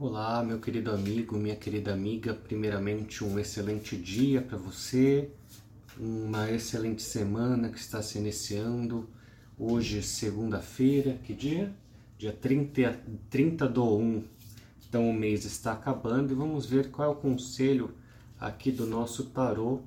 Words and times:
Olá, 0.00 0.44
meu 0.44 0.60
querido 0.60 0.92
amigo, 0.92 1.36
minha 1.36 1.56
querida 1.56 1.92
amiga. 1.92 2.32
Primeiramente, 2.32 3.24
um 3.24 3.36
excelente 3.36 3.96
dia 3.96 4.40
para 4.40 4.56
você, 4.56 5.28
uma 5.98 6.48
excelente 6.52 7.02
semana 7.02 7.68
que 7.68 7.80
está 7.80 8.00
se 8.00 8.16
iniciando. 8.16 9.08
Hoje, 9.58 10.00
segunda-feira, 10.00 11.18
que 11.24 11.34
dia? 11.34 11.74
Dia 12.16 12.32
30, 12.32 12.96
30 13.28 13.66
do 13.66 13.96
1. 13.98 14.22
Então, 14.88 15.10
o 15.10 15.12
mês 15.12 15.44
está 15.44 15.72
acabando 15.72 16.30
e 16.30 16.36
vamos 16.36 16.64
ver 16.64 16.92
qual 16.92 17.08
é 17.08 17.12
o 17.12 17.16
conselho 17.16 17.92
aqui 18.38 18.70
do 18.70 18.86
nosso 18.86 19.24
tarô 19.24 19.80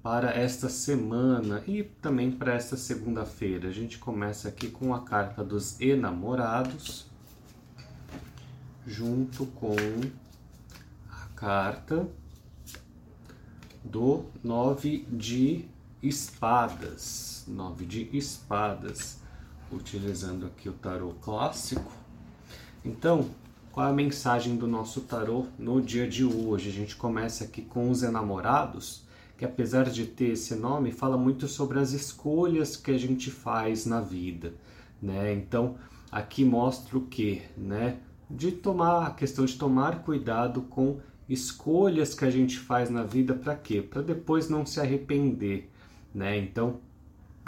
para 0.00 0.30
esta 0.30 0.68
semana 0.68 1.64
e 1.66 1.82
também 1.82 2.30
para 2.30 2.54
esta 2.54 2.76
segunda-feira. 2.76 3.68
A 3.68 3.72
gente 3.72 3.98
começa 3.98 4.46
aqui 4.46 4.70
com 4.70 4.94
a 4.94 5.00
carta 5.00 5.42
dos 5.42 5.80
enamorados 5.80 7.15
junto 8.86 9.46
com 9.46 9.74
a 11.10 11.26
carta 11.34 12.08
do 13.84 14.26
nove 14.42 15.06
de 15.10 15.64
espadas, 16.02 17.44
nove 17.48 17.84
de 17.84 18.08
espadas, 18.16 19.18
utilizando 19.72 20.46
aqui 20.46 20.68
o 20.68 20.72
tarô 20.72 21.14
clássico. 21.20 21.92
Então, 22.84 23.28
qual 23.72 23.88
é 23.88 23.90
a 23.90 23.94
mensagem 23.94 24.56
do 24.56 24.68
nosso 24.68 25.00
tarô 25.02 25.46
no 25.58 25.82
dia 25.82 26.08
de 26.08 26.24
hoje? 26.24 26.68
A 26.68 26.72
gente 26.72 26.94
começa 26.94 27.44
aqui 27.44 27.62
com 27.62 27.90
os 27.90 28.02
enamorados, 28.02 29.04
que 29.36 29.44
apesar 29.44 29.90
de 29.90 30.06
ter 30.06 30.30
esse 30.30 30.54
nome, 30.54 30.92
fala 30.92 31.16
muito 31.16 31.48
sobre 31.48 31.78
as 31.78 31.92
escolhas 31.92 32.76
que 32.76 32.90
a 32.90 32.98
gente 32.98 33.30
faz 33.30 33.84
na 33.84 34.00
vida, 34.00 34.54
né? 35.02 35.32
Então, 35.34 35.76
aqui 36.10 36.44
mostra 36.44 36.96
o 36.96 37.02
que, 37.02 37.42
né? 37.56 37.98
De 38.28 38.52
tomar 38.52 39.06
a 39.06 39.10
questão 39.10 39.44
de 39.44 39.56
tomar 39.56 40.02
cuidado 40.02 40.62
com 40.62 41.00
escolhas 41.28 42.14
que 42.14 42.24
a 42.24 42.30
gente 42.30 42.58
faz 42.58 42.90
na 42.90 43.02
vida 43.02 43.34
para 43.34 43.54
quê? 43.54 43.82
Para 43.82 44.02
depois 44.02 44.48
não 44.48 44.64
se 44.64 44.80
arrepender, 44.80 45.70
né? 46.14 46.38
Então, 46.38 46.80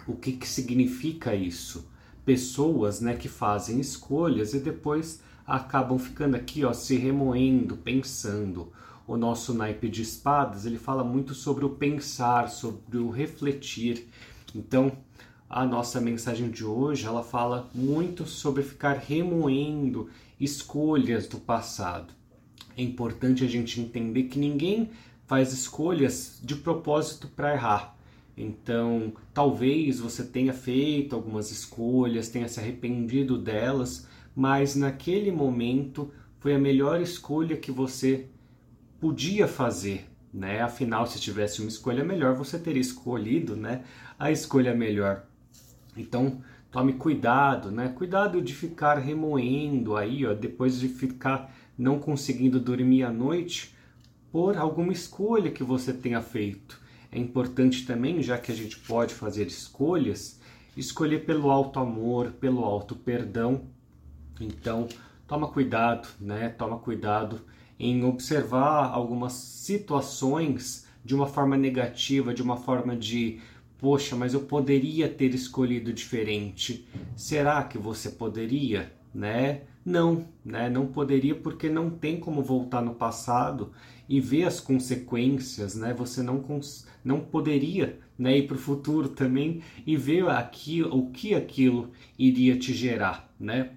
o 0.07 0.17
que, 0.17 0.33
que 0.33 0.49
significa 0.49 1.35
isso? 1.35 1.89
Pessoas, 2.25 3.01
né, 3.01 3.15
que 3.15 3.29
fazem 3.29 3.81
escolhas 3.81 4.55
e 4.55 4.61
depois 4.61 5.23
acabam 5.47 5.99
ficando 5.99 6.37
aqui, 6.37 6.65
ó, 6.65 6.73
se 6.73 6.97
remoendo, 6.97 7.77
pensando. 7.77 8.73
O 9.07 9.17
nosso 9.17 9.55
naipe 9.55 9.89
de 9.89 10.03
espadas, 10.03 10.67
ele 10.67 10.77
fala 10.77 11.03
muito 11.03 11.35
sobre 11.35 11.65
o 11.65 11.71
pensar, 11.71 12.51
sobre 12.51 12.99
o 12.99 13.09
refletir. 13.09 14.07
Então, 14.55 14.93
a 15.49 15.65
nossa 15.65 16.01
mensagem 16.01 16.51
de 16.51 16.65
hoje, 16.65 17.07
ela 17.07 17.23
fala 17.23 17.71
muito 17.75 18.27
sobre 18.27 18.63
ficar 18.63 18.99
remoendo 18.99 20.11
escolhas 20.39 21.27
do 21.27 21.39
passado. 21.39 22.13
É 22.77 22.83
importante 22.83 23.45
a 23.45 23.49
gente 23.49 23.81
entender 23.81 24.25
que 24.25 24.39
ninguém 24.39 24.91
faz 25.27 25.53
escolhas 25.53 26.39
de 26.43 26.55
propósito 26.57 27.29
para 27.29 27.55
errar. 27.55 27.97
Então, 28.37 29.13
talvez 29.35 29.99
você 29.99 30.23
tenha 30.23 30.53
feito 30.53 31.17
algumas 31.17 31.51
escolhas, 31.51 32.29
tenha 32.29 32.47
se 32.47 32.61
arrependido 32.61 33.37
delas, 33.37 34.07
mas 34.37 34.77
naquele 34.77 35.33
momento 35.33 36.13
foi 36.39 36.55
a 36.55 36.59
melhor 36.59 37.01
escolha 37.01 37.57
que 37.57 37.73
você 37.73 38.27
podia 39.01 39.49
fazer, 39.49 40.09
né? 40.33 40.61
Afinal, 40.61 41.07
se 41.07 41.19
tivesse 41.19 41.61
uma 41.61 41.69
escolha 41.69 42.05
melhor, 42.05 42.37
você 42.37 42.59
teria 42.59 42.81
escolhido, 42.81 43.57
né, 43.57 43.83
a 44.19 44.31
escolha 44.31 44.75
melhor. 44.75 45.27
Então, 46.01 46.41
tome 46.71 46.95
cuidado, 46.95 47.71
né? 47.71 47.89
Cuidado 47.89 48.41
de 48.41 48.55
ficar 48.55 48.99
remoendo 48.99 49.97
aí, 49.97 50.27
ó, 50.27 50.35
depois 50.35 50.79
de 50.79 50.89
ficar 50.89 51.55
não 51.77 51.99
conseguindo 51.99 52.59
dormir 52.59 53.05
à 53.05 53.13
noite 53.13 53.75
por 54.33 54.57
alguma 54.57 54.93
escolha 54.93 55.51
que 55.51 55.63
você 55.63 55.93
tenha 55.93 56.21
feito. 56.21 56.81
É 57.11 57.19
importante 57.19 57.87
também, 57.87 58.23
já 58.23 58.37
que 58.37 58.53
a 58.53 58.55
gente 58.55 58.79
pode 58.81 59.15
fazer 59.15 59.47
escolhas, 59.47 60.41
escolher 60.77 61.25
pelo 61.25 61.51
alto 61.51 61.79
amor, 61.79 62.33
pelo 62.33 62.65
alto 62.65 62.95
perdão. 62.95 63.63
Então, 64.41 64.89
toma 65.27 65.49
cuidado, 65.49 66.09
né? 66.21 66.51
Toma 66.51 66.79
cuidado 66.79 67.41
em 67.79 68.05
observar 68.05 68.91
algumas 68.93 69.33
situações 69.33 70.87
de 71.05 71.15
uma 71.15 71.27
forma 71.27 71.57
negativa, 71.57 72.35
de 72.35 72.43
uma 72.43 72.57
forma 72.57 72.95
de 72.95 73.41
Poxa, 73.79 74.17
mas 74.17 74.35
eu 74.35 74.41
poderia 74.41 75.09
ter 75.09 75.33
escolhido 75.35 75.93
diferente. 75.93 76.87
Será 77.17 77.63
que 77.63 77.79
você 77.79 78.11
poderia, 78.11 78.93
né? 79.15 79.63
Não, 79.85 80.27
né? 80.45 80.69
Não 80.69 80.87
poderia 80.87 81.35
porque 81.35 81.69
não 81.69 81.89
tem 81.89 82.19
como 82.19 82.43
voltar 82.43 82.83
no 82.83 82.95
passado 82.95 83.73
e 84.09 84.21
ver 84.21 84.45
as 84.45 84.59
consequências, 84.59 85.77
né? 85.77 85.95
Você 85.95 86.23
não 86.23 86.45
não 87.05 87.21
poderia, 87.21 87.99
né, 88.19 88.39
ir 88.39 88.47
para 88.47 88.57
o 88.57 88.61
futuro 88.61 89.09
também 89.09 89.63
e 89.87 89.97
ver 89.97 90.29
aquilo, 90.29 90.99
o 90.99 91.11
que 91.11 91.35
aquilo 91.35 91.91
iria 92.19 92.59
te 92.59 92.75
gerar, 92.75 93.33
né? 93.39 93.71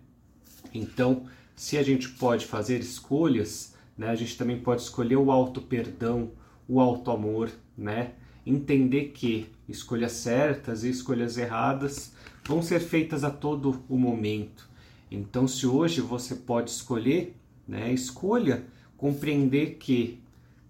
Então, 0.74 1.26
se 1.56 1.78
a 1.78 1.84
gente 1.84 2.10
pode 2.10 2.46
fazer 2.46 2.80
escolhas, 2.80 3.76
né, 3.98 4.10
a 4.10 4.16
gente 4.16 4.38
também 4.38 4.60
pode 4.60 4.82
escolher 4.82 5.18
o 5.18 5.32
auto 5.32 5.62
perdão, 5.62 6.32
o 6.68 6.80
auto 6.80 7.12
amor, 7.12 7.52
né? 7.78 8.14
Entender 8.46 9.12
que 9.14 9.48
escolhas 9.68 10.14
certas 10.14 10.84
e 10.84 10.90
escolhas 10.90 11.38
erradas 11.38 12.14
vão 12.46 12.62
ser 12.62 12.80
feitas 12.80 13.24
a 13.24 13.30
todo 13.30 13.84
o 13.88 13.98
momento. 13.98 14.70
Então, 15.10 15.48
se 15.48 15.68
hoje 15.68 16.02
você 16.02 16.36
pode 16.36 16.72
escolher, 16.72 17.36
né, 17.68 17.94
escolha 17.94 18.64
compreender 18.98 19.76
que 19.76 20.20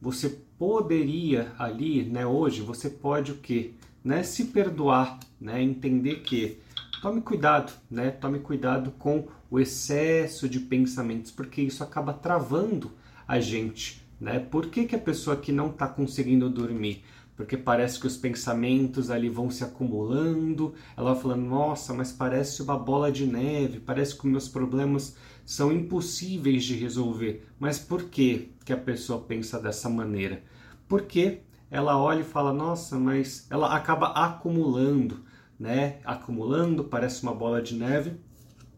você 0.02 0.30
poderia 0.58 1.52
ali, 1.58 2.04
né, 2.04 2.26
hoje 2.26 2.62
você 2.62 2.90
pode 2.90 3.32
o 3.32 3.38
que, 3.38 3.74
né, 4.04 4.24
se 4.24 4.46
perdoar, 4.46 5.20
né, 5.40 5.62
entender 5.62 6.22
que 6.22 6.60
tome 7.02 7.22
cuidado, 7.22 7.72
né, 7.90 8.12
tome 8.12 8.40
cuidado 8.40 8.92
com 8.92 9.28
o 9.50 9.60
excesso 9.60 10.48
de 10.48 10.60
pensamentos, 10.60 11.32
porque 11.32 11.62
isso 11.62 11.84
acaba 11.84 12.14
travando 12.14 12.92
a 13.28 13.40
gente, 13.40 14.02
né? 14.20 14.40
Por 14.40 14.68
que, 14.68 14.86
que 14.86 14.96
a 14.96 15.00
pessoa 15.00 15.36
que 15.36 15.52
não 15.52 15.70
está 15.70 15.88
conseguindo 15.88 16.50
dormir? 16.50 17.04
Porque 17.42 17.58
parece 17.58 18.00
que 18.00 18.06
os 18.06 18.16
pensamentos 18.16 19.10
ali 19.10 19.28
vão 19.28 19.50
se 19.50 19.64
acumulando. 19.64 20.76
Ela 20.96 21.14
vai 21.14 21.22
falando: 21.24 21.48
nossa, 21.48 21.92
mas 21.92 22.12
parece 22.12 22.62
uma 22.62 22.78
bola 22.78 23.12
de 23.12 23.26
neve, 23.26 23.80
parece 23.80 24.16
que 24.16 24.28
meus 24.28 24.48
problemas 24.48 25.16
são 25.44 25.72
impossíveis 25.72 26.64
de 26.64 26.76
resolver. 26.76 27.48
Mas 27.60 27.80
por 27.80 28.04
que, 28.04 28.52
que 28.64 28.72
a 28.72 28.78
pessoa 28.78 29.20
pensa 29.20 29.60
dessa 29.60 29.90
maneira? 29.90 30.44
Porque 30.88 31.40
ela 31.72 31.98
olha 31.98 32.22
e 32.22 32.24
fala: 32.24 32.54
nossa, 32.54 33.00
mas 33.00 33.48
ela 33.50 33.76
acaba 33.76 34.10
acumulando, 34.10 35.24
né? 35.60 35.98
Acumulando, 36.06 36.84
parece 36.84 37.24
uma 37.24 37.34
bola 37.34 37.60
de 37.60 37.76
neve. 37.76 38.14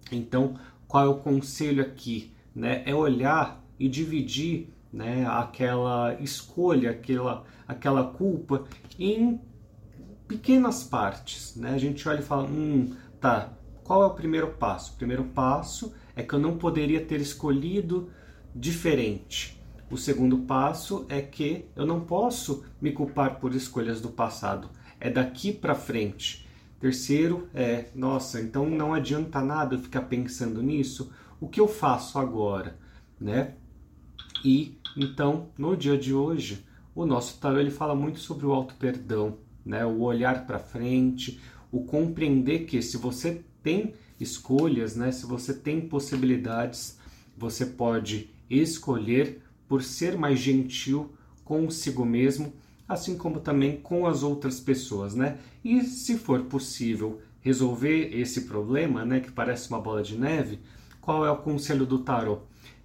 Então, 0.09 0.57
qual 0.87 1.05
é 1.05 1.09
o 1.09 1.19
conselho 1.19 1.81
aqui? 1.81 2.33
Né? 2.55 2.81
É 2.85 2.95
olhar 2.95 3.61
e 3.77 3.89
dividir 3.89 4.73
né, 4.93 5.25
aquela 5.27 6.13
escolha, 6.21 6.91
aquela, 6.91 7.43
aquela 7.67 8.03
culpa 8.03 8.65
em 8.99 9.41
pequenas 10.27 10.83
partes. 10.83 11.55
Né? 11.55 11.71
A 11.71 11.77
gente 11.79 12.07
olha 12.07 12.19
e 12.19 12.23
fala, 12.23 12.43
hum, 12.43 12.95
tá, 13.19 13.53
qual 13.83 14.03
é 14.03 14.05
o 14.05 14.13
primeiro 14.13 14.49
passo? 14.49 14.93
O 14.93 14.97
primeiro 14.97 15.23
passo 15.25 15.93
é 16.15 16.21
que 16.21 16.33
eu 16.33 16.39
não 16.39 16.57
poderia 16.57 17.03
ter 17.03 17.19
escolhido 17.19 18.11
diferente. 18.55 19.59
O 19.89 19.97
segundo 19.97 20.39
passo 20.39 21.05
é 21.09 21.21
que 21.21 21.65
eu 21.75 21.85
não 21.85 22.01
posso 22.01 22.63
me 22.79 22.91
culpar 22.91 23.39
por 23.39 23.53
escolhas 23.53 23.99
do 23.99 24.09
passado. 24.09 24.69
É 24.99 25.09
daqui 25.09 25.51
para 25.51 25.75
frente. 25.75 26.47
Terceiro 26.79 27.47
é, 27.53 27.85
nossa, 27.95 28.41
então 28.41 28.69
não 28.69 28.93
adianta 28.93 29.41
nada 29.41 29.75
eu 29.75 29.79
ficar 29.79 30.01
pensando 30.03 30.61
nisso. 30.61 31.11
O 31.39 31.47
que 31.47 31.59
eu 31.59 31.67
faço 31.67 32.19
agora, 32.19 32.77
né? 33.19 33.55
E 34.43 34.77
então, 34.95 35.47
no 35.57 35.75
dia 35.75 35.97
de 35.97 36.13
hoje, 36.13 36.65
o 36.93 37.05
nosso 37.05 37.39
tarô 37.39 37.59
ele 37.59 37.71
fala 37.71 37.95
muito 37.95 38.19
sobre 38.19 38.45
o 38.45 38.51
auto 38.51 38.75
perdão, 38.75 39.37
né? 39.65 39.85
O 39.85 40.01
olhar 40.01 40.45
para 40.45 40.59
frente, 40.59 41.39
o 41.71 41.83
compreender 41.83 42.65
que 42.65 42.81
se 42.81 42.97
você 42.97 43.43
tem 43.63 43.93
escolhas, 44.19 44.95
né? 44.95 45.11
Se 45.11 45.25
você 45.25 45.53
tem 45.53 45.81
possibilidades, 45.81 46.99
você 47.37 47.65
pode 47.65 48.29
escolher 48.49 49.41
por 49.67 49.81
ser 49.81 50.17
mais 50.17 50.39
gentil 50.39 51.13
consigo 51.43 52.05
mesmo, 52.05 52.53
assim 52.87 53.17
como 53.17 53.39
também 53.39 53.77
com 53.77 54.05
as 54.05 54.23
outras 54.23 54.59
pessoas, 54.59 55.15
né? 55.15 55.39
E 55.63 55.81
se 55.81 56.17
for 56.17 56.43
possível 56.43 57.21
resolver 57.41 58.15
esse 58.15 58.41
problema, 58.41 59.03
né, 59.03 59.19
que 59.19 59.31
parece 59.31 59.69
uma 59.69 59.81
bola 59.81 60.01
de 60.01 60.17
neve, 60.17 60.59
qual 61.01 61.25
é 61.25 61.31
o 61.31 61.37
conselho 61.37 61.85
do 61.85 61.99
tarot? 61.99 62.41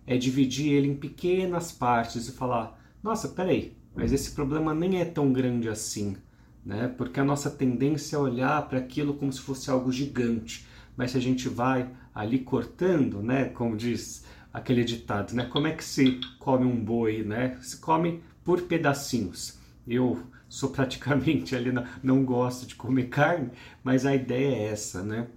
É 0.09 0.17
dividir 0.17 0.73
ele 0.73 0.89
em 0.89 0.97
pequenas 0.97 1.71
partes 1.71 2.27
e 2.27 2.33
falar: 2.33 2.81
nossa, 3.03 3.29
peraí, 3.29 3.77
mas 3.95 4.11
esse 4.11 4.31
problema 4.33 4.75
nem 4.75 5.01
é 5.01 5.05
tão 5.05 5.31
grande 5.31 5.69
assim, 5.69 6.17
né? 6.65 6.89
Porque 6.97 7.21
a 7.21 7.25
nossa 7.25 7.51
tendência 7.51 8.17
é 8.17 8.19
olhar 8.19 8.67
para 8.69 8.79
aquilo 8.79 9.15
como 9.15 9.31
se 9.31 9.41
fosse 9.41 9.71
algo 9.71 9.93
gigante. 9.93 10.67
Mas 10.97 11.13
se 11.13 11.19
a 11.19 11.21
gente 11.21 11.49
vai 11.49 11.91
ali 12.15 12.39
cortando, 12.41 13.23
né, 13.23 13.45
como 13.51 13.77
diz 13.77 14.25
aquele 14.53 14.83
ditado, 14.83 15.35
né? 15.35 15.45
Como 15.45 15.67
é 15.67 15.73
que 15.73 15.85
se 15.85 16.19
come 16.39 16.65
um 16.65 16.83
boi, 16.83 17.23
né? 17.23 17.59
Se 17.61 17.77
come 17.77 18.23
por 18.43 18.63
pedacinhos. 18.63 19.59
Eu 19.87 20.23
sou 20.49 20.71
praticamente 20.71 21.55
ali 21.55 21.71
não, 22.03 22.25
gosto 22.25 22.67
de 22.67 22.75
comer 22.75 23.09
carne, 23.09 23.51
mas 23.85 24.07
a 24.07 24.15
ideia 24.15 24.57
é 24.57 24.65
essa, 24.73 25.03
né? 25.03 25.29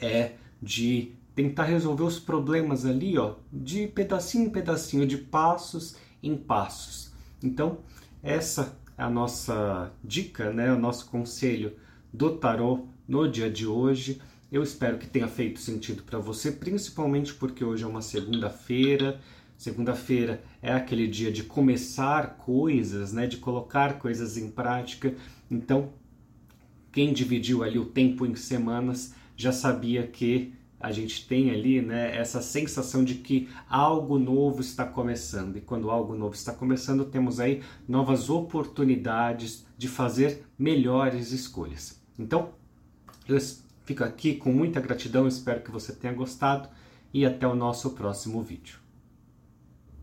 É 0.00 0.32
de 0.62 1.12
tentar 1.38 1.66
resolver 1.66 2.02
os 2.02 2.18
problemas 2.18 2.84
ali, 2.84 3.16
ó, 3.16 3.36
de 3.52 3.86
pedacinho 3.86 4.46
em 4.46 4.50
pedacinho, 4.50 5.06
de 5.06 5.16
passos 5.16 5.94
em 6.20 6.36
passos. 6.36 7.12
Então, 7.40 7.78
essa 8.24 8.76
é 8.98 9.04
a 9.04 9.08
nossa 9.08 9.92
dica, 10.02 10.52
né? 10.52 10.72
O 10.72 10.78
nosso 10.80 11.06
conselho 11.06 11.74
do 12.12 12.36
tarô 12.36 12.88
no 13.06 13.30
dia 13.30 13.48
de 13.48 13.68
hoje. 13.68 14.20
Eu 14.50 14.64
espero 14.64 14.98
que 14.98 15.06
tenha 15.06 15.28
feito 15.28 15.60
sentido 15.60 16.02
para 16.02 16.18
você, 16.18 16.50
principalmente 16.50 17.32
porque 17.32 17.64
hoje 17.64 17.84
é 17.84 17.86
uma 17.86 18.02
segunda-feira. 18.02 19.20
Segunda-feira 19.56 20.42
é 20.60 20.72
aquele 20.72 21.06
dia 21.06 21.30
de 21.30 21.44
começar 21.44 22.36
coisas, 22.38 23.12
né, 23.12 23.28
de 23.28 23.36
colocar 23.36 24.00
coisas 24.00 24.36
em 24.36 24.50
prática. 24.50 25.14
Então, 25.48 25.92
quem 26.90 27.12
dividiu 27.12 27.62
ali 27.62 27.78
o 27.78 27.84
tempo 27.84 28.26
em 28.26 28.34
semanas 28.34 29.14
já 29.36 29.52
sabia 29.52 30.04
que 30.04 30.57
a 30.80 30.92
gente 30.92 31.26
tem 31.26 31.50
ali 31.50 31.82
né, 31.82 32.16
essa 32.16 32.40
sensação 32.40 33.04
de 33.04 33.16
que 33.16 33.48
algo 33.68 34.18
novo 34.18 34.60
está 34.60 34.84
começando. 34.84 35.56
E 35.56 35.60
quando 35.60 35.90
algo 35.90 36.14
novo 36.14 36.34
está 36.34 36.52
começando, 36.52 37.04
temos 37.04 37.40
aí 37.40 37.62
novas 37.88 38.30
oportunidades 38.30 39.66
de 39.76 39.88
fazer 39.88 40.44
melhores 40.58 41.32
escolhas. 41.32 42.00
Então, 42.18 42.50
eu 43.28 43.36
Fico 43.88 44.04
aqui 44.04 44.34
com 44.34 44.52
muita 44.52 44.80
gratidão, 44.80 45.26
espero 45.26 45.62
que 45.62 45.70
você 45.70 45.94
tenha 45.94 46.12
gostado 46.12 46.68
e 47.10 47.24
até 47.24 47.46
o 47.48 47.54
nosso 47.54 47.92
próximo 47.92 48.42
vídeo. 48.42 48.87